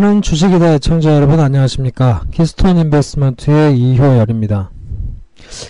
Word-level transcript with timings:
나는 0.00 0.22
주식이다 0.22 0.78
청자 0.78 1.12
여러분 1.12 1.40
안녕하십니까? 1.40 2.22
키스톤 2.30 2.76
인베스트먼트의 2.76 3.76
이효열입니다. 3.76 4.70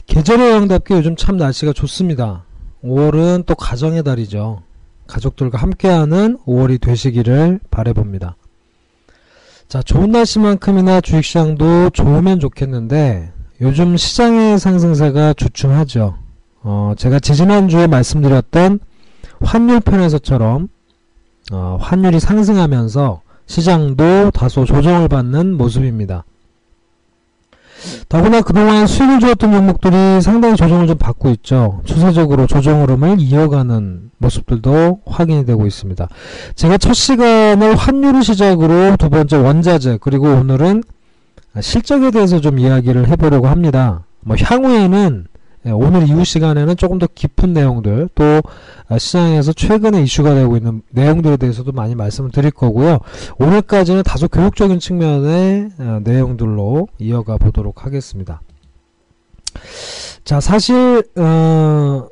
계절의 0.06 0.52
여왕답게 0.52 0.96
요즘 0.96 1.16
참 1.16 1.38
날씨가 1.38 1.72
좋습니다. 1.72 2.44
5월은 2.84 3.46
또 3.46 3.54
가정의 3.54 4.04
달이죠. 4.04 4.60
가족들과 5.06 5.56
함께하는 5.56 6.36
5월이 6.46 6.78
되시기를 6.78 7.60
바래봅니다. 7.70 8.36
자 9.66 9.80
좋은 9.80 10.10
날씨만큼이나 10.10 11.00
주식시장도 11.00 11.88
좋으면 11.88 12.38
좋겠는데 12.38 13.32
요즘 13.62 13.96
시장의 13.96 14.58
상승세가 14.58 15.32
주춤하죠. 15.32 16.18
어, 16.64 16.92
제가 16.98 17.18
지지난주에 17.18 17.86
말씀드렸던 17.86 18.80
환율 19.40 19.80
편에서처럼 19.80 20.68
어, 21.50 21.78
환율이 21.80 22.20
상승하면서 22.20 23.22
시장도 23.48 24.30
다소 24.30 24.64
조정을 24.64 25.08
받는 25.08 25.56
모습입니다. 25.56 26.24
더구나 28.08 28.40
그동안 28.40 28.86
수익을 28.86 29.20
주었던 29.20 29.52
종목들이 29.52 30.20
상당히 30.20 30.56
조정을 30.56 30.86
좀 30.86 30.98
받고 30.98 31.30
있죠. 31.30 31.80
추세적으로 31.84 32.46
조정 32.46 32.82
흐름을 32.82 33.20
이어가는 33.20 34.10
모습들도 34.18 35.00
확인이 35.06 35.46
되고 35.46 35.66
있습니다. 35.66 36.08
제가 36.54 36.78
첫 36.78 36.92
시간을 36.92 37.74
환율을 37.74 38.22
시작으로 38.22 38.96
두 38.96 39.10
번째 39.10 39.36
원자재 39.36 39.98
그리고 40.00 40.26
오늘은 40.28 40.82
실적에 41.60 42.10
대해서 42.10 42.40
좀 42.40 42.58
이야기를 42.58 43.08
해보려고 43.08 43.48
합니다. 43.48 44.04
뭐 44.20 44.36
향후에는 44.38 45.24
예, 45.24 45.37
오늘 45.72 46.08
이후 46.08 46.24
시간에는 46.24 46.76
조금 46.76 46.98
더 46.98 47.06
깊은 47.06 47.52
내용들 47.52 48.08
또 48.14 48.42
아, 48.88 48.98
시장에서 48.98 49.52
최근에 49.52 50.02
이슈가 50.02 50.34
되고 50.34 50.56
있는 50.56 50.82
내용들에 50.90 51.36
대해서도 51.36 51.72
많이 51.72 51.94
말씀을 51.94 52.30
드릴 52.30 52.50
거고요. 52.50 52.98
오늘까지는 53.38 54.02
다소 54.02 54.28
교육적인 54.28 54.78
측면의 54.80 55.70
어, 55.78 56.00
내용들로 56.04 56.88
이어가 56.98 57.36
보도록 57.36 57.84
하겠습니다. 57.84 58.40
자, 60.24 60.40
사실 60.40 61.02
어, 61.16 62.06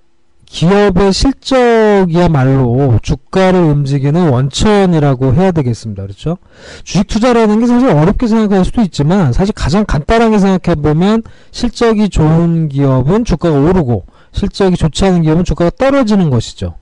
기업의 0.56 1.12
실적이야말로 1.12 2.98
주가를 3.02 3.60
움직이는 3.60 4.30
원천이라고 4.30 5.34
해야 5.34 5.52
되겠습니다. 5.52 6.02
그렇죠? 6.02 6.38
주식 6.82 7.06
투자라는 7.06 7.60
게 7.60 7.66
사실 7.66 7.90
어렵게 7.90 8.26
생각할 8.26 8.64
수도 8.64 8.80
있지만 8.80 9.34
사실 9.34 9.52
가장 9.52 9.84
간단하게 9.84 10.38
생각해 10.38 10.80
보면 10.80 11.24
실적이 11.50 12.08
좋은 12.08 12.70
기업은 12.70 13.26
주가가 13.26 13.54
오르고 13.54 14.06
실적이 14.32 14.76
좋지 14.78 15.04
않은 15.04 15.22
기업은 15.22 15.44
주가가 15.44 15.70
떨어지는 15.76 16.30
것이죠. 16.30 16.76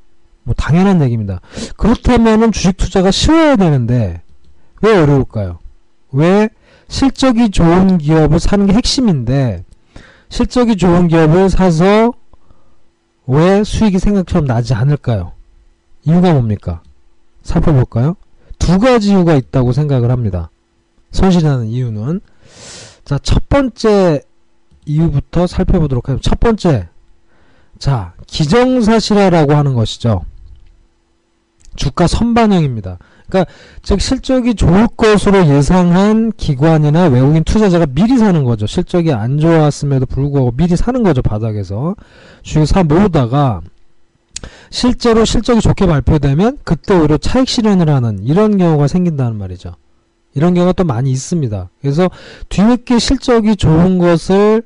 뭐 0.45 0.55
당연한 0.57 1.03
얘기입니다. 1.03 1.41
그렇다면은 1.77 2.53
주식 2.53 2.77
투자가 2.77 3.11
쉬워야 3.11 3.57
되는데 3.57 4.23
왜 4.83 4.97
어려울까요? 4.97 5.59
왜 6.13 6.49
실적이 6.87 7.51
좋은 7.51 7.99
기업을 7.99 8.39
사는 8.39 8.67
게 8.69 8.73
핵심인데 8.73 9.65
실적이 10.29 10.77
좋은 10.77 11.09
기업을 11.09 11.51
사서 11.51 12.13
왜 13.27 13.65
수익이 13.65 13.99
생각처럼 13.99 14.47
나지 14.47 14.75
않을까요? 14.75 15.33
이유가 16.05 16.33
뭡니까? 16.33 16.83
살펴볼까요? 17.43 18.17
두 18.59 18.79
가지 18.79 19.11
이유가 19.11 19.35
있다고 19.35 19.73
생각을 19.73 20.11
합니다. 20.11 20.51
손실이 21.11 21.45
나는 21.45 21.67
이유는 21.67 22.21
자, 23.05 23.19
첫 23.19 23.49
번째 23.49 24.23
이유부터 24.87 25.47
살펴보도록 25.47 26.09
하겠습니다. 26.09 26.29
첫 26.29 26.41
번째, 26.41 26.89
자, 27.79 28.15
기정사실화라고 28.27 29.55
하는 29.55 29.75
것이죠. 29.75 30.25
주가 31.77 32.07
선반영입니다. 32.07 32.99
그러니까 33.29 33.51
즉 33.83 34.01
실적이 34.01 34.55
좋을 34.55 34.87
것으로 34.97 35.47
예상한 35.47 36.33
기관이나 36.37 37.07
외국인 37.07 37.43
투자자가 37.45 37.87
미리 37.87 38.19
사는 38.19 38.45
거죠. 38.45 38.67
실적이 38.67 39.12
안 39.12 39.39
좋았음에도 39.39 40.07
불구하고 40.07 40.53
미리 40.53 40.77
사는 40.77 41.03
거죠. 41.03 41.23
바닥에서 41.23 41.95
주식 42.43 42.67
사 42.67 42.83
모으다가 42.83 43.61
실제로 44.71 45.25
실적이 45.25 45.61
좋게 45.61 45.87
발표되면 45.87 46.59
그때 46.65 46.95
오히려 46.95 47.17
차익 47.17 47.49
실현을 47.49 47.89
하는 47.89 48.19
이런 48.23 48.59
경우가 48.59 48.89
생긴다는 48.89 49.37
말이죠. 49.37 49.75
이런 50.34 50.55
경우가 50.55 50.73
또 50.73 50.84
많이 50.84 51.11
있습니다. 51.11 51.71
그래서 51.81 52.11
뒤늦게 52.49 52.99
실적이 52.99 53.57
좋은 53.57 53.99
것을 53.99 54.63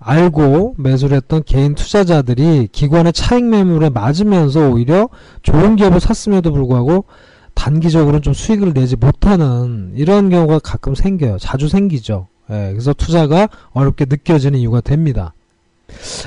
알고 0.00 0.76
매수를 0.78 1.16
했던 1.16 1.42
개인 1.44 1.74
투자자들이 1.74 2.68
기관의 2.70 3.12
차익 3.12 3.44
매물에 3.44 3.90
맞으면서 3.90 4.70
오히려 4.70 5.08
좋은 5.42 5.76
기업을 5.76 5.98
샀음에도 6.00 6.52
불구하고 6.52 7.04
단기적으로는 7.58 8.22
좀 8.22 8.32
수익을 8.32 8.72
내지 8.72 8.94
못하는 8.94 9.92
이런 9.96 10.30
경우가 10.30 10.60
가끔 10.60 10.94
생겨요. 10.94 11.38
자주 11.38 11.68
생기죠. 11.68 12.28
예, 12.50 12.70
그래서 12.70 12.92
투자가 12.92 13.48
어렵게 13.72 14.06
느껴지는 14.08 14.60
이유가 14.60 14.80
됩니다. 14.80 15.34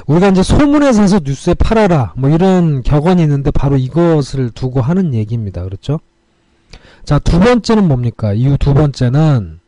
우리가 0.08 0.28
이제 0.28 0.44
소문에 0.44 0.92
사서 0.92 1.22
뉴스에 1.24 1.54
팔아라 1.54 2.14
뭐 2.18 2.30
이런 2.30 2.84
격언이 2.84 3.22
있는데 3.24 3.50
바로 3.52 3.78
이것을 3.78 4.50
두고 4.52 4.82
하는 4.82 5.14
얘기입니다. 5.14 5.64
그렇죠? 5.64 6.02
자, 7.06 7.18
두 7.18 7.40
번째는 7.40 7.88
뭡니까? 7.88 8.34
이유 8.34 8.58
두 8.58 8.74
번째는 8.74 9.60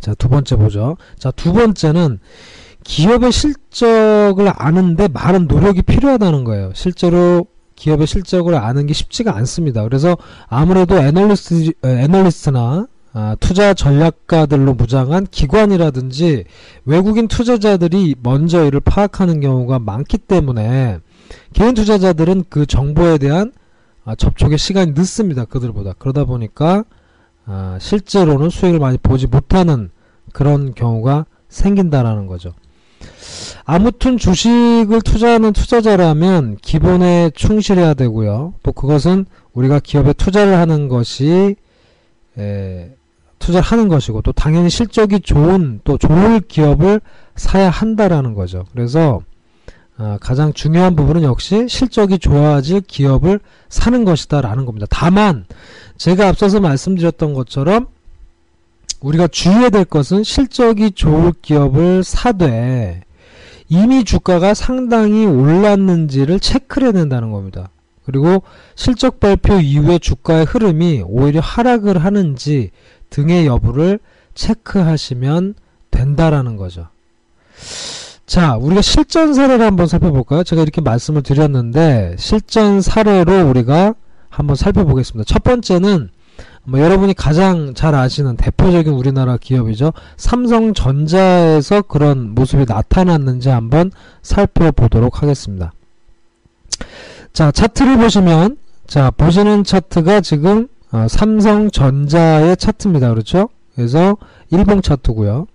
자, 0.00 0.14
두 0.14 0.28
번째 0.28 0.56
보죠. 0.56 0.96
자, 1.18 1.32
두 1.32 1.52
번째는 1.52 2.20
기업의 2.84 3.32
실적을 3.32 4.52
아는데 4.54 5.08
많은 5.08 5.48
노력이 5.48 5.82
필요하다는 5.82 6.44
거예요. 6.44 6.70
실제로 6.74 7.46
기업의 7.76 8.06
실적을 8.06 8.54
아는 8.54 8.86
게 8.86 8.94
쉽지가 8.94 9.36
않습니다. 9.36 9.82
그래서 9.82 10.16
아무래도 10.48 10.96
애널리스트, 10.96 11.72
애널리스트나 11.84 12.86
아, 13.16 13.36
투자 13.38 13.74
전략가들로 13.74 14.74
무장한 14.74 15.26
기관이라든지 15.30 16.44
외국인 16.84 17.28
투자자들이 17.28 18.16
먼저 18.20 18.64
이를 18.64 18.80
파악하는 18.80 19.38
경우가 19.40 19.78
많기 19.78 20.18
때문에 20.18 20.98
개인 21.52 21.74
투자자들은 21.74 22.44
그 22.48 22.66
정보에 22.66 23.18
대한 23.18 23.52
아, 24.04 24.16
접촉의 24.16 24.58
시간이 24.58 24.92
늦습니다. 24.92 25.44
그들보다. 25.44 25.94
그러다 25.98 26.24
보니까 26.24 26.84
아, 27.46 27.78
실제로는 27.80 28.50
수익을 28.50 28.80
많이 28.80 28.98
보지 28.98 29.28
못하는 29.28 29.90
그런 30.32 30.74
경우가 30.74 31.26
생긴다라는 31.48 32.26
거죠. 32.26 32.52
아무튼 33.64 34.16
주식을 34.16 35.02
투자하는 35.02 35.52
투자자라면 35.52 36.56
기본에 36.62 37.30
충실해야 37.34 37.94
되고요. 37.94 38.54
또 38.62 38.72
그것은 38.72 39.26
우리가 39.52 39.80
기업에 39.80 40.12
투자를 40.12 40.56
하는 40.56 40.88
것이 40.88 41.56
에, 42.38 42.90
투자를 43.38 43.62
하는 43.62 43.88
것이고 43.88 44.22
또 44.22 44.32
당연히 44.32 44.70
실적이 44.70 45.20
좋은 45.20 45.80
또 45.84 45.98
좋을 45.98 46.40
기업을 46.40 47.00
사야 47.36 47.70
한다라는 47.70 48.34
거죠. 48.34 48.64
그래서 48.72 49.22
아, 49.96 50.18
가장 50.20 50.52
중요한 50.52 50.96
부분은 50.96 51.22
역시 51.22 51.66
실적이 51.68 52.18
좋아질 52.18 52.80
기업을 52.80 53.38
사는 53.68 54.04
것이다라는 54.04 54.66
겁니다. 54.66 54.86
다만 54.90 55.46
제가 55.96 56.28
앞서서 56.28 56.58
말씀드렸던 56.60 57.34
것처럼 57.34 57.86
우리가 59.00 59.28
주의해야 59.28 59.70
될 59.70 59.84
것은 59.84 60.24
실적이 60.24 60.90
좋을 60.92 61.32
기업을 61.42 62.02
사되 62.02 63.03
이미 63.68 64.04
주가가 64.04 64.54
상당히 64.54 65.26
올랐는지를 65.26 66.40
체크를 66.40 66.88
해야 66.88 66.92
된다는 66.92 67.30
겁니다. 67.30 67.70
그리고 68.04 68.42
실적 68.74 69.18
발표 69.20 69.54
이후에 69.54 69.98
주가의 69.98 70.44
흐름이 70.44 71.04
오히려 71.06 71.40
하락을 71.40 71.98
하는지 71.98 72.70
등의 73.10 73.46
여부를 73.46 73.98
체크하시면 74.34 75.54
된다라는 75.90 76.56
거죠. 76.56 76.88
자, 78.26 78.56
우리가 78.56 78.82
실전 78.82 79.34
사례를 79.34 79.64
한번 79.64 79.86
살펴볼까요? 79.86 80.44
제가 80.44 80.62
이렇게 80.62 80.80
말씀을 80.80 81.22
드렸는데 81.22 82.16
실전 82.18 82.80
사례로 82.80 83.48
우리가 83.48 83.94
한번 84.28 84.56
살펴보겠습니다. 84.56 85.32
첫 85.32 85.42
번째는 85.44 86.10
뭐 86.66 86.80
여러분이 86.80 87.14
가장 87.14 87.74
잘 87.74 87.94
아시는 87.94 88.36
대표적인 88.36 88.92
우리나라 88.92 89.36
기업이죠. 89.36 89.92
삼성전자에서 90.16 91.82
그런 91.82 92.34
모습이 92.34 92.64
나타났는지 92.66 93.50
한번 93.50 93.90
살펴보도록 94.22 95.22
하겠습니다. 95.22 95.72
자, 97.32 97.50
차트를 97.50 97.98
보시면 97.98 98.56
자, 98.86 99.10
보시는 99.10 99.64
차트가 99.64 100.20
지금 100.20 100.68
어, 100.92 101.06
삼성전자의 101.08 102.56
차트입니다. 102.56 103.10
그렇죠? 103.10 103.48
그래서 103.74 104.16
일봉 104.50 104.82
차트고요. 104.82 105.46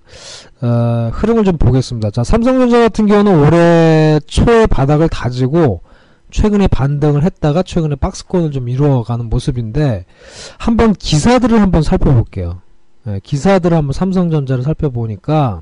어, 0.62 1.10
흐름을 1.14 1.46
좀 1.46 1.58
보겠습니다. 1.58 2.12
자, 2.12 2.24
삼성전자 2.24 2.80
같은 2.80 3.08
경우는 3.08 3.40
올해 3.40 4.20
초에 4.28 4.68
바닥을 4.68 5.10
다지고 5.10 5.82
최근에 6.32 6.68
반등을 6.68 7.24
했다가 7.24 7.64
최근에 7.64 7.96
박스권을 7.96 8.52
좀 8.52 8.70
이루어가는 8.70 9.26
모습인데 9.30 10.06
한번 10.58 10.94
기사들을 10.94 11.60
한번 11.60 11.82
살펴볼게요. 11.82 12.62
네, 13.04 13.20
기사들을 13.24 13.76
한번 13.76 13.94
삼성전자를 13.94 14.64
살펴보니까 14.64 15.62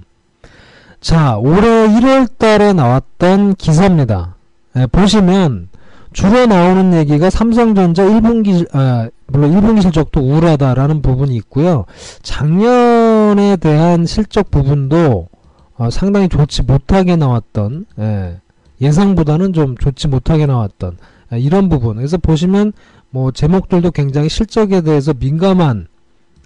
자 0.99 1.37
올해 1.37 1.87
1월달에 1.87 2.75
나왔던 2.75 3.55
기사입니다. 3.55 4.35
네, 4.73 4.87
보시면 4.87 5.69
주로 6.13 6.45
나오는 6.45 6.93
얘기가 6.93 7.29
삼성전자 7.29 8.03
1분기 8.03 8.67
아, 8.73 9.09
물론 9.27 9.51
1분기 9.51 9.81
실적도 9.81 10.21
우울하다라는 10.21 11.01
부분이 11.01 11.35
있고요. 11.37 11.85
작년에 12.23 13.57
대한 13.57 14.05
실적 14.05 14.49
부분도 14.49 15.29
어, 15.77 15.89
상당히 15.91 16.27
좋지 16.27 16.63
못하게 16.63 17.15
나왔던 17.15 17.85
예, 17.99 18.41
예상보다는 18.81 19.53
좀 19.53 19.75
좋지 19.77 20.07
못하게 20.07 20.45
나왔던 20.45 20.97
아, 21.29 21.37
이런 21.37 21.69
부분. 21.69 21.97
그래서 21.97 22.17
보시면 22.17 22.73
뭐 23.09 23.31
제목들도 23.31 23.91
굉장히 23.91 24.29
실적에 24.29 24.81
대해서 24.81 25.13
민감한 25.13 25.87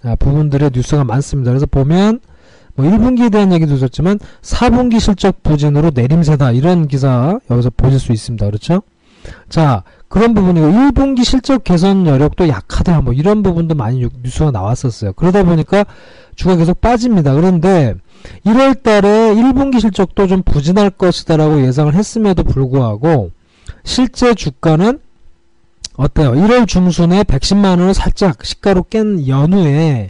아, 0.02 0.16
부분들의 0.16 0.70
뉴스가 0.74 1.04
많습니다. 1.04 1.50
그래서 1.50 1.66
보면 1.66 2.20
뭐 2.74 2.86
1분기에 2.86 3.30
대한 3.30 3.52
얘기도 3.52 3.74
있었지만 3.74 4.18
4분기 4.40 4.98
실적 4.98 5.42
부진으로 5.42 5.90
내림세다 5.94 6.52
이런 6.52 6.88
기사 6.88 7.38
여기서 7.50 7.70
보실 7.76 7.98
수 7.98 8.12
있습니다. 8.12 8.46
그렇죠? 8.46 8.82
자 9.48 9.84
그런 10.12 10.34
부분이고 10.34 10.66
1분기 10.66 11.24
실적 11.24 11.64
개선 11.64 12.06
여력도 12.06 12.46
약하다 12.46 13.00
뭐 13.00 13.14
이런 13.14 13.42
부분도 13.42 13.74
많이 13.74 14.06
뉴스가 14.22 14.50
나왔었어요. 14.50 15.14
그러다 15.14 15.42
보니까 15.42 15.86
주가 16.36 16.54
계속 16.54 16.82
빠집니다. 16.82 17.32
그런데 17.32 17.94
1월 18.44 18.82
달에 18.82 19.34
1분기 19.34 19.80
실적도 19.80 20.26
좀 20.26 20.42
부진할 20.42 20.90
것이다라고 20.90 21.66
예상을 21.66 21.94
했음에도 21.94 22.44
불구하고 22.44 23.30
실제 23.84 24.34
주가는 24.34 25.00
어때요? 25.96 26.32
1월 26.32 26.68
중순에 26.68 27.22
110만 27.22 27.80
원을 27.80 27.94
살짝 27.94 28.44
시가로 28.44 28.82
깬 28.90 29.26
연후에 29.26 30.08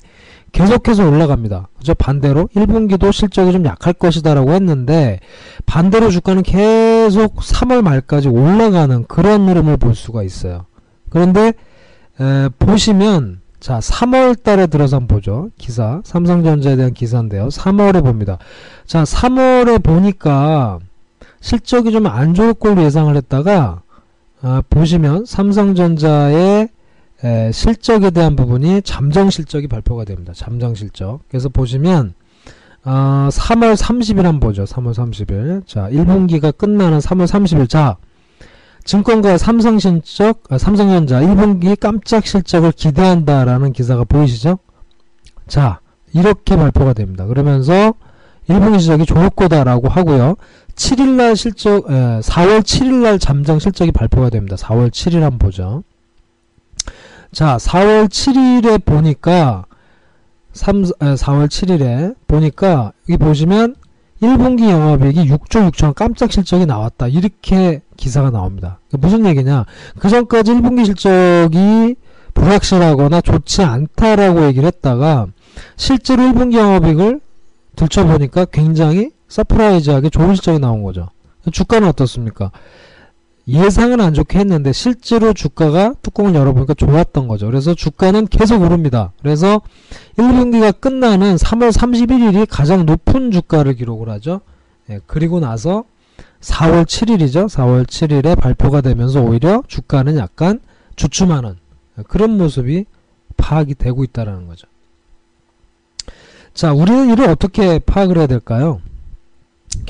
계속해서 0.53 1.09
올라갑니다. 1.09 1.69
그죠? 1.79 1.95
반대로 1.95 2.49
1분기도 2.55 3.11
실적이 3.13 3.53
좀 3.53 3.65
약할 3.65 3.93
것이다라고 3.95 4.53
했는데 4.53 5.19
반대로 5.67 6.11
주가는 6.11 6.43
계속 6.43 7.37
3월 7.37 7.83
말까지 7.83 8.29
올라가는 8.29 9.05
그런 9.09 9.49
흐름을 9.49 9.79
볼 9.79 9.95
수가 9.95 10.23
있어요. 10.23 10.67
그런데 11.09 11.53
에, 12.21 12.49
보시면 12.59 13.41
자, 13.61 13.79
3월 13.79 14.43
달에 14.43 14.67
들어서 14.67 14.97
한번 14.97 15.17
보죠. 15.17 15.51
기사. 15.57 16.03
삼성전자에 16.05 16.77
대한 16.77 16.93
기사인데요. 16.93 17.49
3월에 17.49 18.03
봅니다. 18.05 18.39
자, 18.87 19.05
3월에 19.05 19.83
보니까 19.83 20.79
실적이 21.41 21.93
좀 21.93 22.07
안 22.07 22.35
좋을 22.35 22.55
걸로 22.55 22.83
예상을 22.83 23.15
했다가 23.17 23.83
아, 24.43 24.63
보시면 24.69 25.25
삼성전자의 25.25 26.69
에, 27.25 27.53
실적에 27.53 28.11
대한 28.11 28.37
부분이 28.37 28.83
잠정 28.83 29.31
실적이 29.31 29.69
발표가 29.69 30.05
됩니다. 30.05 30.33
잠정 30.35 30.75
실적. 30.75 31.21
그래서 31.29 31.49
보시면 31.49 32.15
어, 32.85 33.29
3월 33.31 33.77
30일 33.77 34.23
한번 34.23 34.41
보죠. 34.41 34.65
3월 34.65 34.93
30일. 34.93 35.67
자, 35.67 35.89
1분기가 35.91 36.57
끝나는 36.57 36.99
3월 36.99 37.27
30일. 37.27 37.69
자, 37.69 37.97
증권가 38.85 39.39
삼성 39.39 39.79
실적, 39.79 40.43
아, 40.51 40.59
삼성전자 40.59 41.21
1분기 41.21 41.79
깜짝 41.79 42.27
실적을 42.27 42.73
기대한다라는 42.73 43.73
기사가 43.73 44.03
보이시죠? 44.05 44.59
자, 45.47 45.79
이렇게 46.13 46.57
발표가 46.57 46.93
됩니다. 46.93 47.27
그러면서 47.27 47.95
1분기 48.49 48.81
실적이 48.81 49.07
좋을 49.07 49.31
거다라고 49.31 49.89
하고요. 49.89 50.35
7일날 50.75 51.37
실적, 51.37 51.89
에, 51.89 52.21
4월 52.21 52.63
7일날 52.63 53.21
잠정 53.21 53.61
실적이 53.61 53.93
발표가 53.93 54.31
됩니다. 54.31 54.57
4월 54.57 54.91
7일 54.91 55.21
한번 55.21 55.39
보죠. 55.39 55.85
자, 57.33 57.57
4월 57.57 58.09
7일에 58.09 58.85
보니까 58.85 59.65
3, 60.53 60.85
에, 60.85 61.15
4월 61.15 61.49
7일에 61.49 62.15
보니까 62.29 62.93
여기 63.09 63.17
보시면 63.17 63.75
1분기 64.21 64.69
영업이익이 64.69 65.31
6조 65.31 65.71
6천 65.71 65.95
깜짝 65.95 66.31
실적이 66.31 66.67
나왔다. 66.67 67.09
이렇게 67.09 67.81
기사가 67.97 68.31
나옵니다. 68.31 68.81
무슨 68.93 69.25
얘기냐? 69.25 69.65
그 69.99 70.11
전까지 70.11 70.53
1분기 70.53 70.85
실적이 70.85 71.97
불확실하거나 72.35 73.23
좋지 73.23 73.63
않다라고 73.63 74.45
얘기를 74.45 74.67
했다가 74.67 75.29
실제로 75.77 76.25
1분기 76.25 76.57
영업이익을 76.57 77.21
들춰보니까 77.77 78.45
굉장히 78.47 79.11
surprise하게 79.29 80.11
좋은 80.11 80.35
실적이 80.35 80.59
나온 80.59 80.83
거죠. 80.83 81.09
주가는 81.51 81.89
어떻습니까? 81.89 82.53
예상은 83.49 84.01
안 84.01 84.15
좋게 84.15 84.39
했는데 84.39 84.73
실제로 84.73 85.33
주가가 85.33 85.95
뚜껑을 86.03 86.35
열어보니까 86.35 86.75
좋았던 86.75 87.27
거죠. 87.27 87.47
그래서 87.47 87.75
주가는 87.75 88.27
계속 88.27 88.63
오릅니다. 88.63 89.13
그래서 89.21 89.61
1분기가 90.17 90.79
끝나는 90.79 91.37
3월 91.37 91.73
31일이 91.73 92.47
가장 92.49 92.87
높은 92.87 93.31
주가를 93.33 93.75
기록을 93.75 94.09
하죠. 94.11 94.41
예, 94.91 95.01
그리고 95.07 95.41
나서 95.41 95.85
4월 96.41 96.85
7일이죠. 96.85 97.49
4월 97.49 97.87
7일에 97.87 98.39
발표가 98.39 98.81
되면서 98.81 99.21
오히려 99.21 99.63
주가는 99.67 100.17
약간 100.17 100.61
주춤하는 100.95 101.57
그런 102.09 102.37
모습이 102.37 102.85
파악이 103.37 103.75
되고 103.75 104.05
있다는 104.05 104.47
거죠. 104.47 104.69
자, 106.55 106.73
우리는 106.73 107.11
이를 107.11 107.29
어떻게 107.29 107.79
파악을 107.79 108.19
해야 108.19 108.27
될까요? 108.27 108.81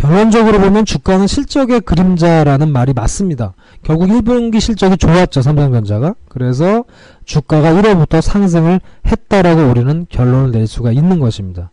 결론적으로 0.02 0.58
보면 0.58 0.84
주가는 0.84 1.28
실적의 1.28 1.80
그림자라는 1.82 2.72
말이 2.72 2.92
맞습니다. 2.92 3.54
결국 3.84 4.08
1분기 4.08 4.60
실적이 4.60 4.96
좋았죠, 4.96 5.42
삼성전자가. 5.42 6.16
그래서 6.28 6.82
주가가 7.24 7.72
1월부터 7.72 8.20
상승을 8.20 8.80
했다라고 9.06 9.70
우리는 9.70 10.06
결론을 10.08 10.50
낼 10.50 10.66
수가 10.66 10.90
있는 10.90 11.20
것입니다. 11.20 11.70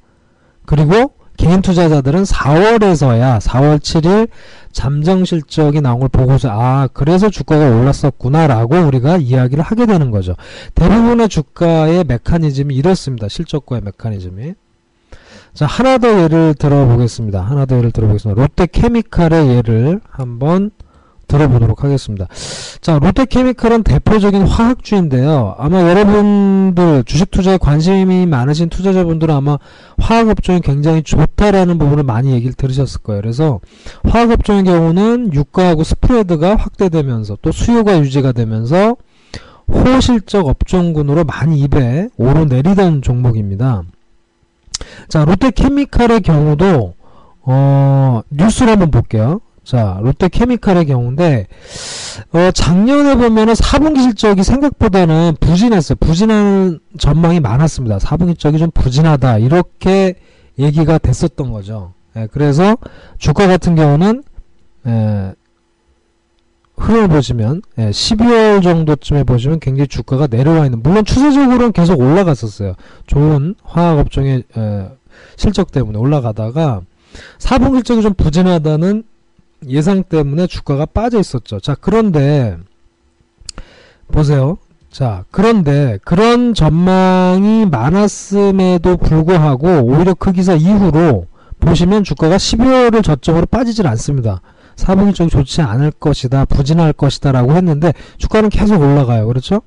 그리고 0.67 1.13
개인 1.38 1.63
투자자들은 1.63 2.21
4월에서야 2.21 3.39
4월 3.39 3.79
7일 3.79 4.29
잠정 4.71 5.25
실적이 5.25 5.81
나온 5.81 6.00
걸 6.00 6.09
보고서 6.09 6.50
아 6.51 6.88
그래서 6.93 7.31
주가가 7.31 7.67
올랐었구나라고 7.67 8.75
우리가 8.75 9.17
이야기를 9.17 9.63
하게 9.63 9.88
되는 9.88 10.12
거죠. 10.12 10.36
대부분의 10.75 11.29
주가의 11.29 12.03
메커니즘이 12.03 12.75
이렇습니다. 12.75 13.27
실적과의 13.27 13.81
메커니즘이. 13.86 14.53
자, 15.53 15.65
하나 15.65 15.98
더 15.98 16.24
예를 16.24 16.53
들어보겠습니다. 16.58 17.41
하나 17.41 17.65
더 17.65 17.77
예를 17.77 17.91
들어보겠습니다. 17.91 18.41
롯데케미칼의 18.41 19.50
예를 19.50 20.00
한번 20.10 20.72
들어보도록 21.29 21.84
하겠습니다. 21.84 22.27
자, 22.82 23.00
롯데케미칼은 23.00 23.84
대표적인 23.84 24.41
화학주인데요. 24.41 25.56
아마 25.58 25.82
여러분들 25.82 27.03
주식 27.06 27.32
투자에 27.32 27.58
관심이 27.58 28.25
많으신 28.25 28.70
투자자분들은 28.70 29.34
아마 29.34 29.58
화학업종이 30.00 30.60
굉장히 30.62 31.03
좋다라는 31.03 31.77
부분을 31.77 32.03
많이 32.03 32.32
얘기를 32.32 32.53
들으셨을 32.53 33.01
거예요. 33.01 33.22
그래서 33.22 33.60
화학업종의 34.06 34.63
경우는 34.63 35.34
유가하고 35.34 35.84
스프레드가 35.84 36.56
확대되면서 36.56 37.38
또 37.41 37.51
수요가 37.51 38.00
유지가 38.00 38.32
되면서 38.32 38.98
호실적 39.72 40.48
업종군으로 40.48 41.25
많이 41.25 41.60
입에 41.60 42.10
오르내리던 42.18 43.03
종목입니다. 43.03 43.84
자, 45.07 45.25
롯데케미칼의 45.25 46.21
경우도 46.21 46.93
어, 47.41 48.21
뉴스를 48.29 48.74
한번 48.74 48.91
볼게요. 48.91 49.41
자, 49.63 50.00
롯데케미칼의 50.01 50.86
경우인데 50.88 51.48
어, 52.33 52.51
작년에 52.51 53.15
보면은 53.15 53.53
4분기 53.53 54.01
실적이 54.01 54.43
생각보다는 54.43 55.36
부진했어요. 55.39 55.95
부진한 56.00 56.79
전망이 56.98 57.39
많았습니다. 57.39 57.98
4분기 57.98 58.29
실적이 58.29 58.57
좀 58.59 58.71
부진하다. 58.71 59.39
이렇게 59.39 60.15
얘기가 60.57 60.98
됐었던 60.98 61.51
거죠. 61.51 61.93
예, 62.15 62.27
그래서 62.31 62.77
주가 63.17 63.48
같은 63.48 63.75
경우는 63.75 64.24
예, 64.88 65.33
흐름을 66.79 67.09
보시면 67.09 67.62
예, 67.77 67.89
12월 67.89 68.63
정도쯤에 68.63 69.24
보시면 69.24 69.59
굉장히 69.59 69.88
주가가 69.88 70.27
내려와 70.27 70.65
있는 70.65 70.81
물론 70.81 71.05
추세적으로는 71.05 71.71
계속 71.74 72.00
올라갔었어요. 72.00 72.74
좋은 73.05 73.55
화학업종의 73.63 74.43
예, 74.57 74.89
실적 75.36 75.71
때문에 75.71 76.00
올라가다가 76.00 76.81
4분기 77.38 77.75
실적이 77.75 78.01
좀 78.01 78.13
부진하다는 78.13 79.03
예상 79.67 80.03
때문에 80.03 80.48
주가가 80.48 80.86
빠져 80.86 81.19
있었죠. 81.19 81.59
자, 81.59 81.75
그런데 81.79 82.57
보세요. 84.12 84.57
자, 84.89 85.25
그런데 85.31 86.00
그런 86.03 86.53
전망이 86.53 87.65
많았음에도 87.65 88.98
불구하고 88.98 89.81
오히려 89.83 90.13
그 90.13 90.31
기사 90.31 90.53
이후로 90.53 91.27
보시면 91.59 92.03
주가가 92.03 92.38
12월을 92.38 93.03
저점으로 93.03 93.45
빠지질 93.48 93.86
않습니다. 93.88 94.41
4분기 94.79 95.13
쪽이 95.13 95.29
좋지 95.29 95.62
않을 95.62 95.91
것이다, 95.91 96.45
부진할 96.45 96.93
것이다 96.93 97.31
라고 97.31 97.53
했는데 97.53 97.93
주가는 98.17 98.50
계속 98.50 98.81
올라가요. 98.81 99.27
그렇죠? 99.27 99.62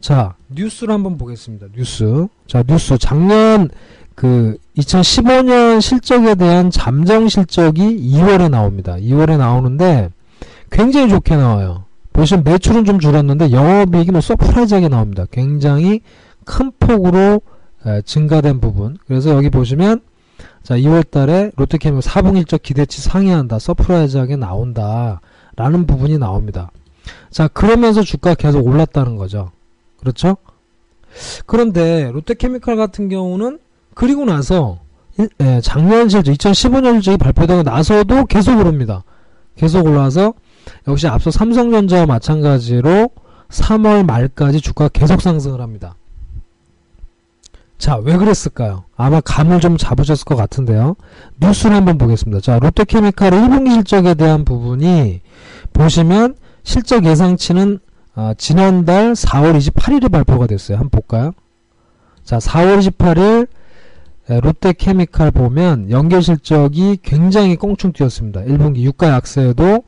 자, 0.00 0.34
뉴스를 0.48 0.94
한번 0.94 1.18
보겠습니다. 1.18 1.66
뉴스. 1.76 2.26
자, 2.46 2.62
뉴스. 2.62 2.96
작년 2.98 3.68
그 4.14 4.56
2015년 4.76 5.80
실적에 5.80 6.34
대한 6.34 6.70
잠정 6.70 7.28
실적이 7.28 7.98
2월에 8.00 8.50
나옵니다. 8.50 8.96
2월에 8.96 9.36
나오는데 9.36 10.10
굉장히 10.70 11.08
좋게 11.08 11.36
나와요. 11.36 11.84
보시면 12.12 12.44
매출은 12.44 12.84
좀 12.84 12.98
줄었는데 12.98 13.52
영업이익이 13.52 14.10
뭐 14.10 14.20
surprise하게 14.20 14.88
나옵니다. 14.88 15.26
굉장히 15.30 16.00
큰 16.44 16.72
폭으로 16.78 17.40
에, 17.86 18.02
증가된 18.02 18.60
부분. 18.60 18.96
그래서 19.06 19.30
여기 19.30 19.48
보시면 19.48 20.00
자 20.62 20.76
2월 20.76 21.08
달에 21.10 21.50
롯데케미칼 21.56 22.00
4분기 22.00 22.29
실적 22.29 22.62
기대치 22.62 23.00
상회한다. 23.00 23.58
surprise하게 23.58 24.36
나온다. 24.36 25.20
라는 25.56 25.86
부분이 25.86 26.18
나옵니다. 26.18 26.70
자 27.30 27.48
그러면서 27.48 28.02
주가 28.02 28.34
계속 28.34 28.66
올랐다는 28.66 29.16
거죠. 29.16 29.50
그렇죠? 29.98 30.36
그런데 31.46 32.10
롯데케미칼 32.12 32.76
같은 32.76 33.08
경우는 33.08 33.58
그리고 33.94 34.24
나서 34.24 34.78
일, 35.18 35.28
에, 35.40 35.60
작년 35.60 36.08
실적 36.08 36.32
2015년 36.32 36.94
실적이 36.94 37.18
발표되고 37.18 37.62
나서도 37.62 38.26
계속 38.26 38.58
오릅니다. 38.58 39.04
계속 39.56 39.86
올라와서 39.86 40.34
역시 40.88 41.08
앞서 41.08 41.30
삼성전자와 41.30 42.06
마찬가지로 42.06 43.10
3월 43.48 44.06
말까지 44.06 44.60
주가 44.60 44.88
계속 44.88 45.20
상승을 45.20 45.60
합니다. 45.60 45.96
자, 47.80 47.96
왜 47.96 48.18
그랬을까요? 48.18 48.84
아마 48.94 49.22
감을 49.22 49.58
좀 49.60 49.78
잡으셨을 49.78 50.26
것 50.26 50.36
같은데요. 50.36 50.96
뉴스를 51.40 51.74
한번 51.74 51.96
보겠습니다. 51.96 52.42
자, 52.42 52.58
롯데케미칼의 52.58 53.40
1분기 53.40 53.72
실적에 53.72 54.12
대한 54.12 54.44
부분이 54.44 55.22
보시면 55.72 56.34
실적 56.62 57.06
예상치는 57.06 57.78
아, 58.14 58.34
지난달 58.36 59.14
4월 59.14 59.56
28일에 59.56 60.12
발표가 60.12 60.46
됐어요. 60.46 60.76
한번 60.76 60.90
볼까요? 60.90 61.32
자, 62.22 62.36
4월 62.36 62.80
28일 62.80 63.48
롯데케미칼 64.28 65.30
보면 65.30 65.90
연결 65.90 66.22
실적이 66.22 66.98
굉장히 67.02 67.56
껑충 67.56 67.92
뛰었습니다. 67.94 68.42
1분기 68.42 68.80
유가 68.82 69.08
약세에도 69.08 69.64
어, 69.64 69.82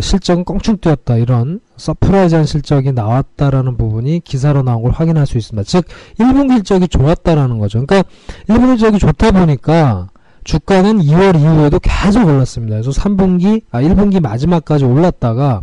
실적은 0.00 0.44
껑충 0.44 0.78
뛰었다 0.78 1.16
이런 1.16 1.60
surprise한 1.76 2.46
실적이 2.46 2.92
나왔다라는 2.92 3.76
부분이 3.76 4.20
기사로 4.20 4.62
나온 4.62 4.82
걸 4.82 4.92
확인할 4.92 5.26
수 5.26 5.36
있습니다. 5.36 5.66
즉 5.68 5.84
1분기 6.18 6.54
실적이 6.54 6.88
좋았다라는 6.88 7.58
거죠. 7.58 7.84
그러니까 7.84 8.08
1분기 8.48 8.78
실적이 8.78 8.98
좋다 8.98 9.32
보니까 9.32 10.08
주가는 10.44 10.98
2월 10.98 11.38
이후에도 11.38 11.78
계속 11.78 12.26
올랐습니다. 12.26 12.76
그래서 12.76 12.90
3분기, 12.90 13.62
아 13.70 13.80
1분기 13.80 14.20
마지막까지 14.20 14.84
올랐다가 14.84 15.62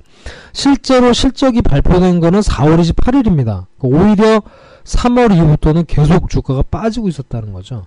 실제로 0.53 1.11
실적이 1.11 1.61
발표된 1.61 2.19
거는 2.19 2.39
4월 2.39 2.79
28일입니다. 2.79 3.65
오히려 3.81 4.41
3월 4.83 5.35
이후부터는 5.35 5.85
계속 5.85 6.29
주가가 6.29 6.63
빠지고 6.63 7.09
있었다는 7.09 7.51
거죠. 7.53 7.85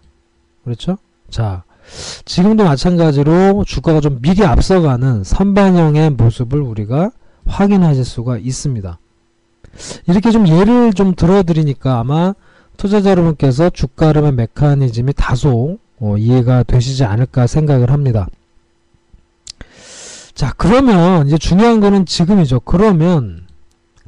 그렇죠? 0.64 0.98
자, 1.30 1.64
지금도 2.24 2.64
마찬가지로 2.64 3.64
주가가 3.66 4.00
좀 4.00 4.20
미리 4.20 4.44
앞서가는 4.44 5.24
선반영의 5.24 6.10
모습을 6.10 6.60
우리가 6.60 7.10
확인하실 7.46 8.04
수가 8.04 8.38
있습니다. 8.38 8.98
이렇게 10.06 10.30
좀 10.30 10.48
예를 10.48 10.92
좀 10.92 11.14
들어드리니까 11.14 11.98
아마 11.98 12.34
투자자 12.76 13.10
여러분께서 13.10 13.70
주가 13.70 14.08
흐름의 14.08 14.32
메커니즘이 14.32 15.12
다소 15.14 15.78
어, 16.00 16.16
이해가 16.16 16.64
되시지 16.64 17.04
않을까 17.04 17.46
생각을 17.46 17.90
합니다. 17.90 18.26
자, 20.34 20.52
그러면 20.56 21.26
이제 21.26 21.38
중요한 21.38 21.80
거는 21.80 22.06
지금이죠. 22.06 22.60
그러면 22.60 23.46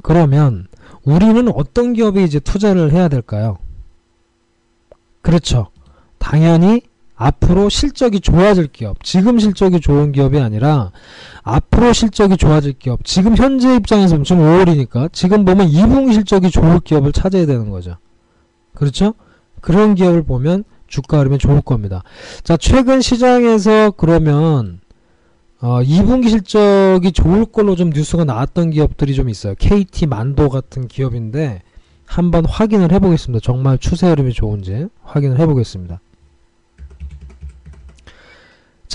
그러면 0.01 0.67
우리는 1.03 1.47
어떤 1.55 1.93
기업에 1.93 2.23
이제 2.23 2.39
투자를 2.39 2.91
해야 2.91 3.07
될까요? 3.07 3.57
그렇죠. 5.21 5.67
당연히 6.17 6.81
앞으로 7.15 7.69
실적이 7.69 8.19
좋아질 8.19 8.67
기업, 8.67 9.03
지금 9.03 9.39
실적이 9.39 9.79
좋은 9.79 10.11
기업이 10.11 10.39
아니라 10.39 10.91
앞으로 11.43 11.93
실적이 11.93 12.37
좋아질 12.37 12.73
기업, 12.73 13.05
지금 13.05 13.37
현재 13.37 13.75
입장에서 13.75 14.21
지금 14.23 14.43
5월이니까 14.43 15.11
지금 15.13 15.45
보면 15.45 15.69
2분기 15.69 16.13
실적이 16.13 16.51
좋을 16.51 16.81
기업을 16.81 17.11
찾아야 17.13 17.45
되는 17.45 17.69
거죠. 17.69 17.97
그렇죠? 18.73 19.13
그런 19.61 19.95
기업을 19.95 20.23
보면 20.23 20.63
주가 20.87 21.19
흐름이 21.19 21.37
좋을 21.37 21.61
겁니다. 21.61 22.03
자, 22.43 22.57
최근 22.57 23.01
시장에서 23.01 23.91
그러면 23.91 24.81
어, 25.61 25.81
2분기 25.81 26.29
실적이 26.29 27.11
좋을 27.11 27.45
걸로 27.45 27.75
좀 27.75 27.89
뉴스가 27.89 28.25
나왔던 28.25 28.71
기업들이 28.71 29.15
좀 29.15 29.29
있어요. 29.29 29.55
KT 29.57 30.05
만도 30.05 30.49
같은 30.49 30.87
기업인데 30.87 31.61
한번 32.05 32.45
확인을 32.45 32.91
해보겠습니다. 32.91 33.41
정말 33.43 33.77
추세 33.77 34.07
흐름이 34.09 34.33
좋은지 34.33 34.87
확인을 35.03 35.39
해보겠습니다. 35.39 36.01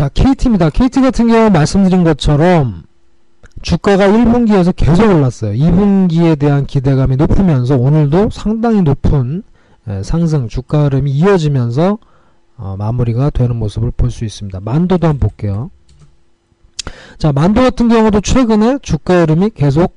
자, 0.01 0.09
KT입니다. 0.09 0.71
KT 0.71 1.03
같은 1.03 1.29
경우 1.29 1.51
말씀드린 1.51 2.05
것처럼 2.05 2.85
주가가 3.61 4.09
1분기에서 4.09 4.75
계속 4.75 5.05
올랐어요. 5.05 5.53
2분기에 5.53 6.39
대한 6.39 6.65
기대감이 6.65 7.17
높으면서 7.17 7.77
오늘도 7.77 8.31
상당히 8.33 8.81
높은 8.81 9.43
예, 9.91 10.03
상승 10.03 10.49
주가 10.49 10.85
흐름이 10.85 11.11
이어지면서 11.11 11.99
어, 12.57 12.77
마무리가 12.79 13.29
되는 13.29 13.57
모습을 13.57 13.91
볼 13.91 14.11
수 14.11 14.25
있습니다. 14.25 14.61
만도도 14.61 15.07
한번 15.07 15.29
볼게요. 15.29 15.71
자, 17.19 17.31
만도 17.33 17.61
같은 17.61 17.91
경우도 17.91 18.23
최근에 18.23 18.79
주가 18.81 19.21
흐름이 19.21 19.51
계속 19.51 19.95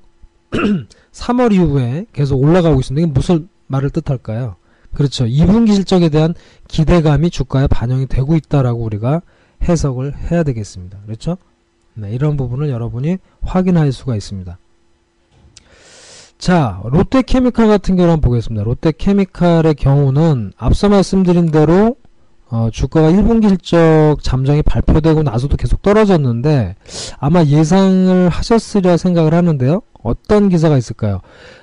3월 1.14 1.54
이후에 1.54 2.08
계속 2.12 2.44
올라가고 2.44 2.82
있습니다. 2.82 3.06
이게 3.06 3.14
무슨 3.14 3.48
말을 3.68 3.90
뜻할까요? 3.90 4.58
그렇죠. 4.94 5.24
2분기 5.24 5.74
실적에 5.74 6.10
대한 6.10 6.34
기대감이 6.68 7.30
주가에 7.30 7.68
반영이 7.68 8.08
되고 8.08 8.36
있다라고 8.36 8.84
우리가 8.84 9.22
해석을 9.64 10.14
해야 10.32 10.44
되겠습니다. 10.44 11.00
그렇죠? 11.06 11.38
네, 11.96 12.12
이런 12.12 12.38
부분을 12.38 12.70
여러분이 12.70 13.18
확인할 13.42 13.92
수가 13.92 14.16
있습니다. 14.16 14.58
자, 16.38 16.82
롯데케미칼 16.84 17.68
같은 17.68 17.96
경우 17.96 18.10
한번 18.10 18.30
보겠습니다. 18.30 18.64
롯데케미칼의 18.64 19.76
경우는 19.76 20.54
앞서 20.58 20.90
말씀드린 20.90 21.52
대로 21.52 21.96
어, 22.50 22.70
주가가 22.72 23.10
1분기 23.12 23.48
실적 23.50 24.18
잠정이 24.22 24.62
발표되고 24.62 25.24
나서도 25.24 25.58
계속 25.58 25.82
떨어졌는데 25.82 26.76
아마 27.18 27.44
예상을 27.44 28.30
하셨으리라 28.30 28.98
생각을 28.98 29.34
하는데요. 29.34 29.82
어떤 30.04 30.50
기사가 30.50 30.78
있을까요? 30.78 31.22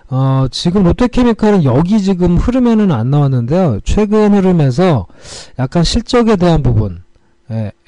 어, 0.08 0.46
지금 0.50 0.82
롯데케미칼은 0.84 1.62
여기 1.64 2.00
지금 2.00 2.36
흐름에는 2.36 2.90
안 2.90 3.10
나왔는데요. 3.10 3.80
최근 3.84 4.34
흐름에서 4.34 5.06
약간 5.58 5.84
실적에 5.84 6.36
대한 6.36 6.62
부분, 6.62 7.02
예, 7.02 7.09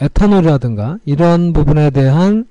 에탄올이라든가 0.00 0.98
이런 1.04 1.52
부분에 1.52 1.90
대한 1.90 2.46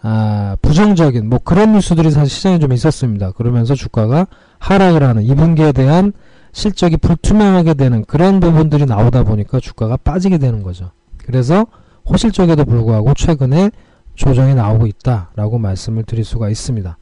아, 0.00 0.56
부정적인 0.62 1.28
뭐 1.28 1.38
그런 1.38 1.72
뉴스들이 1.72 2.10
사실 2.10 2.34
시장에 2.34 2.58
좀 2.58 2.72
있었습니다. 2.72 3.32
그러면서 3.32 3.74
주가가 3.74 4.26
하락을 4.58 5.02
하는 5.02 5.24
2분기에 5.24 5.74
대한 5.74 6.12
실적이 6.52 6.96
불투명하게 6.98 7.74
되는 7.74 8.04
그런 8.04 8.40
부분들이 8.40 8.84
나오다 8.84 9.22
보니까 9.24 9.60
주가가 9.60 9.96
빠지게 9.96 10.38
되는 10.38 10.62
거죠. 10.62 10.90
그래서 11.18 11.66
호실적에도 12.04 12.64
불구하고 12.64 13.14
최근에 13.14 13.70
조정이 14.14 14.54
나오고 14.54 14.86
있다라고 14.86 15.58
말씀을 15.58 16.02
드릴 16.04 16.24
수가 16.24 16.50
있습니다. 16.50 16.98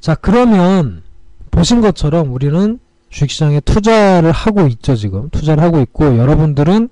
자, 0.00 0.14
그러면 0.16 1.02
보신 1.50 1.80
것처럼 1.80 2.32
우리는 2.32 2.78
주식시장에 3.10 3.60
투자를 3.60 4.32
하고 4.32 4.66
있죠, 4.66 4.96
지금. 4.96 5.28
투자를 5.30 5.62
하고 5.62 5.80
있고 5.80 6.18
여러분들은 6.18 6.88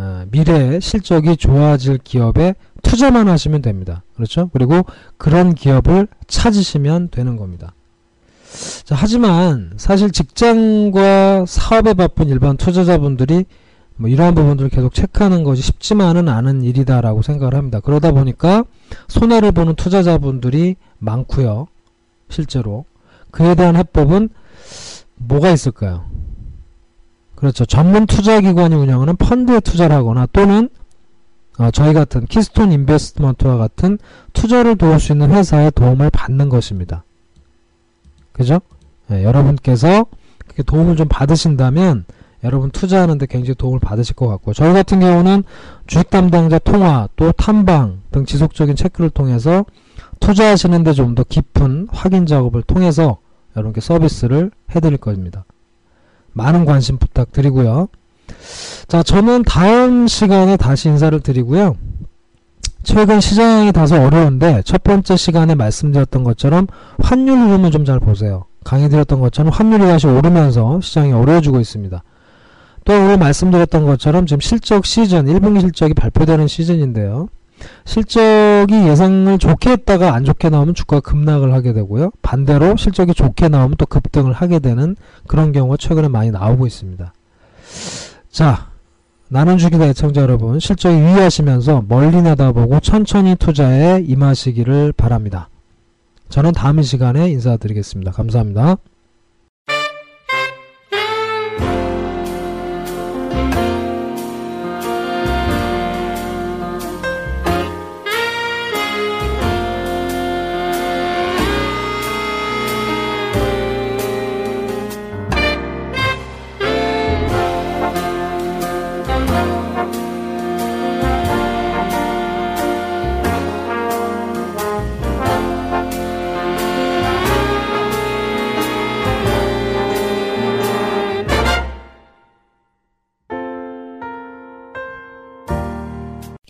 어, 0.00 0.24
미래에 0.30 0.78
실적이 0.78 1.36
좋아질 1.36 1.98
기업에 1.98 2.54
투자만 2.82 3.28
하시면 3.28 3.62
됩니다. 3.62 4.04
그렇죠? 4.14 4.48
그리고 4.52 4.86
그런 5.16 5.56
기업을 5.56 6.06
찾으시면 6.28 7.08
되는 7.10 7.36
겁니다. 7.36 7.74
자, 8.84 8.94
하지만 8.96 9.72
사실 9.76 10.12
직장과 10.12 11.46
사업에 11.46 11.94
바쁜 11.94 12.28
일반 12.28 12.56
투자자분들이 12.56 13.44
뭐 13.96 14.08
이러한 14.08 14.36
부분들을 14.36 14.70
계속 14.70 14.94
체크하는 14.94 15.42
것이 15.42 15.62
쉽지만은 15.62 16.28
않은 16.28 16.62
일이다라고 16.62 17.22
생각을 17.22 17.56
합니다. 17.56 17.80
그러다 17.80 18.12
보니까 18.12 18.62
손해를 19.08 19.50
보는 19.50 19.74
투자자분들이 19.74 20.76
많고요. 20.98 21.66
실제로 22.30 22.84
그에 23.32 23.56
대한 23.56 23.74
해법은 23.74 24.28
뭐가 25.16 25.50
있을까요? 25.50 26.04
그렇죠. 27.38 27.64
전문 27.64 28.06
투자기관이 28.06 28.74
운영하는 28.74 29.14
펀드에 29.14 29.60
투자를 29.60 29.94
하거나 29.94 30.26
또는 30.32 30.68
어, 31.56 31.70
저희 31.70 31.94
같은 31.94 32.26
키스톤 32.26 32.72
인베스트먼트와 32.72 33.56
같은 33.58 33.98
투자를 34.32 34.74
도울 34.74 34.98
수 34.98 35.12
있는 35.12 35.30
회사의 35.30 35.70
도움을 35.70 36.10
받는 36.10 36.48
것입니다. 36.48 37.04
그죠? 38.32 38.58
예, 39.12 39.22
여러분께서 39.22 40.06
그렇게 40.38 40.64
도움을 40.64 40.96
좀 40.96 41.06
받으신다면 41.08 42.06
여러분 42.42 42.72
투자하는데 42.72 43.26
굉장히 43.26 43.54
도움을 43.54 43.78
받으실 43.78 44.16
것 44.16 44.26
같고 44.26 44.52
저희 44.52 44.72
같은 44.72 44.98
경우는 44.98 45.44
주식 45.86 46.10
담당자 46.10 46.58
통화 46.58 47.08
또 47.14 47.30
탐방 47.30 48.00
등 48.10 48.24
지속적인 48.24 48.74
체크를 48.74 49.10
통해서 49.10 49.64
투자하시는데 50.18 50.92
좀 50.92 51.14
더 51.14 51.22
깊은 51.22 51.86
확인 51.92 52.26
작업을 52.26 52.62
통해서 52.62 53.18
여러분께 53.56 53.80
서비스를 53.80 54.50
해드릴 54.74 54.98
겁니다. 54.98 55.44
많은 56.32 56.64
관심 56.64 56.98
부탁드리고요. 56.98 57.88
자, 58.86 59.02
저는 59.02 59.42
다음 59.44 60.06
시간에 60.06 60.56
다시 60.56 60.88
인사를 60.88 61.18
드리고요. 61.20 61.76
최근 62.82 63.20
시장이 63.20 63.72
다소 63.72 63.96
어려운데 63.96 64.62
첫 64.64 64.82
번째 64.82 65.16
시간에 65.16 65.54
말씀드렸던 65.54 66.24
것처럼 66.24 66.66
환율 66.98 67.38
흐름을 67.38 67.70
좀 67.70 67.84
잘 67.84 68.00
보세요. 68.00 68.44
강의드렸던 68.64 69.20
것처럼 69.20 69.52
환율이 69.52 69.84
다시 69.84 70.06
오르면서 70.06 70.80
시장이 70.80 71.12
어려워지고 71.12 71.60
있습니다. 71.60 72.02
또 72.84 72.92
오늘 72.92 73.18
말씀드렸던 73.18 73.84
것처럼 73.84 74.26
지금 74.26 74.40
실적 74.40 74.86
시즌, 74.86 75.26
1분기 75.26 75.60
실적이 75.60 75.94
발표되는 75.94 76.46
시즌인데요. 76.46 77.28
실적이 77.84 78.86
예상을 78.88 79.38
좋게 79.38 79.70
했다가 79.70 80.14
안 80.14 80.24
좋게 80.24 80.50
나오면 80.50 80.74
주가가 80.74 81.00
급락을 81.00 81.52
하게 81.52 81.72
되고요. 81.72 82.10
반대로 82.22 82.76
실적이 82.76 83.14
좋게 83.14 83.48
나오면 83.48 83.76
또 83.78 83.86
급등을 83.86 84.32
하게 84.32 84.58
되는 84.58 84.96
그런 85.26 85.52
경우가 85.52 85.76
최근에 85.76 86.08
많이 86.08 86.30
나오고 86.30 86.66
있습니다. 86.66 87.12
자, 88.30 88.68
나는 89.28 89.58
주기다 89.58 89.86
애청자 89.86 90.22
여러분, 90.22 90.58
실적이 90.58 90.98
유의하시면서 90.98 91.84
멀리 91.88 92.22
내다보고 92.22 92.80
천천히 92.80 93.36
투자에 93.36 94.02
임하시기를 94.06 94.92
바랍니다. 94.92 95.48
저는 96.28 96.52
다음 96.52 96.80
시간에 96.82 97.30
인사드리겠습니다. 97.30 98.12
감사합니다. 98.12 98.76